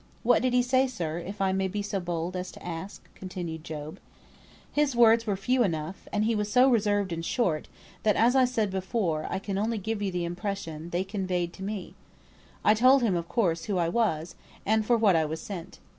"What 0.23 0.41
did 0.41 0.53
he 0.53 0.63
say, 0.63 0.87
sir, 0.87 1.19
if 1.19 1.41
I 1.41 1.51
may 1.51 1.67
be 1.67 1.83
so 1.83 1.99
bold 1.99 2.35
as 2.35 2.51
to 2.53 2.65
ask?" 2.65 3.03
continued 3.13 3.63
Job. 3.63 3.99
"His 4.71 4.95
words 4.95 5.27
were 5.27 5.35
few 5.37 5.61
enough, 5.61 6.07
and 6.11 6.23
he 6.25 6.33
was 6.33 6.51
so 6.51 6.67
reserved 6.67 7.13
and 7.13 7.23
short, 7.23 7.67
that 8.01 8.15
as 8.15 8.35
I 8.35 8.45
said 8.45 8.71
before, 8.71 9.27
I 9.29 9.37
can 9.37 9.59
only 9.59 9.77
give 9.77 10.01
you 10.01 10.11
the 10.11 10.25
impression 10.25 10.89
they 10.89 11.03
conveyed 11.03 11.53
to 11.53 11.63
me. 11.63 11.93
I 12.65 12.73
told 12.73 13.03
him 13.03 13.15
of 13.15 13.29
course 13.29 13.65
who 13.65 13.77
I 13.77 13.89
was, 13.89 14.33
and 14.65 14.83
for 14.83 14.97
what 14.97 15.15
I 15.15 15.25
was 15.25 15.39
sent. 15.39 15.77